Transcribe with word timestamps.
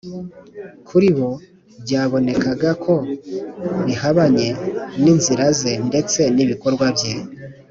kuri 0.87 1.09
bo 1.17 1.29
byabonekaga 1.83 2.69
ko 2.83 2.93
bihabanye 3.85 4.47
n’inzira 5.01 5.45
ze 5.59 5.71
ndetse 5.89 6.19
n’ibikorwa 6.35 6.85
bye 6.95 7.13